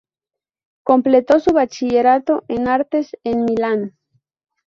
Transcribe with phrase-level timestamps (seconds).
[0.81, 3.95] Completó su bachillerato en artes en Milán.